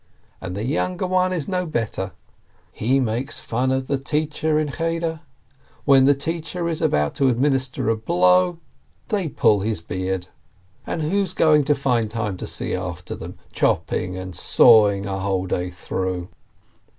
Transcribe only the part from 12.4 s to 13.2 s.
see after